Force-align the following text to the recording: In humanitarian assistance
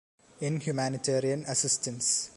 In 0.39 0.61
humanitarian 0.61 1.43
assistance 1.45 2.29